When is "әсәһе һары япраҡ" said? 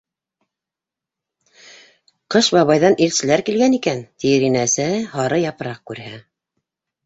4.65-5.89